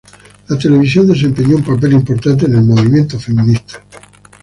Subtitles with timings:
[0.47, 3.83] La televisión desempeñó un papel importante en el movimiento feminista.